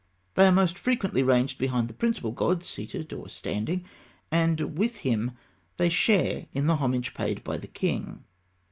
[0.33, 3.85] They are most frequently ranged behind the principal god, seated or standing;
[4.31, 5.33] and with him
[5.77, 8.23] they share in the homage paid by the king.